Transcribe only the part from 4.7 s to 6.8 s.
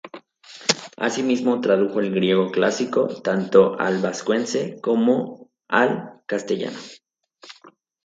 como al castellano.